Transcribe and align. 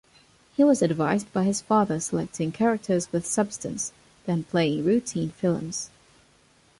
He 0.57 0.63
was 0.63 0.81
advised 0.81 1.31
by 1.31 1.43
his 1.43 1.61
father 1.61 1.99
selecting 1.99 2.51
characters 2.51 3.11
with 3.11 3.23
substance, 3.23 3.93
than 4.25 4.45
playing 4.45 4.83
routine 4.83 5.29
films. 5.29 5.91